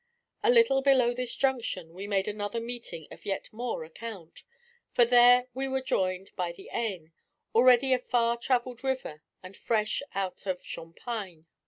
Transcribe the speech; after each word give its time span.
A 0.41 0.49
little 0.49 0.81
below 0.81 1.13
this 1.13 1.35
junction 1.35 1.93
we 1.93 2.07
made 2.07 2.27
another 2.27 2.59
meeting 2.59 3.07
of 3.11 3.23
yet 3.23 3.53
more 3.53 3.83
account. 3.83 4.43
For 4.93 5.05
there 5.05 5.47
we 5.53 5.67
were 5.67 5.79
joined 5.79 6.31
by 6.35 6.53
the 6.53 6.71
Aisne, 6.73 7.11
already 7.53 7.93
a 7.93 7.99
far 7.99 8.35
travelled 8.35 8.83
river 8.83 9.21
and 9.43 9.55
fresh 9.55 10.01
out 10.15 10.47
of 10.47 10.63
Champagne. 10.65 11.45